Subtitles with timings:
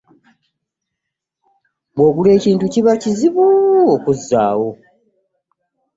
[1.95, 3.45] Bw'ogula ekintu kiba kizibu
[3.93, 4.69] okukizzaayo.